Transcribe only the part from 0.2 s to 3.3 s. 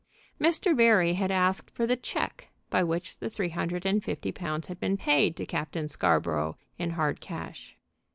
Mr Barry had asked for the check by which the